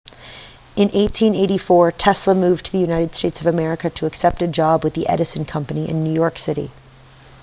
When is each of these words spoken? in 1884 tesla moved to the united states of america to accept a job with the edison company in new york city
in 0.75 0.87
1884 0.87 1.91
tesla 1.91 2.33
moved 2.33 2.65
to 2.65 2.71
the 2.71 2.79
united 2.79 3.13
states 3.13 3.39
of 3.39 3.45
america 3.45 3.87
to 3.91 4.07
accept 4.07 4.41
a 4.41 4.47
job 4.47 4.83
with 4.83 4.95
the 4.95 5.07
edison 5.07 5.45
company 5.45 5.87
in 5.87 6.03
new 6.03 6.11
york 6.11 6.39
city 6.39 6.71